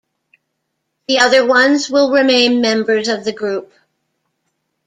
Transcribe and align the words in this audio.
The 1.07 1.19
other 1.19 1.45
ones 1.45 1.87
will 1.87 2.09
remain 2.11 2.59
members 2.59 3.07
of 3.07 3.23
the 3.23 3.31
group. 3.31 3.71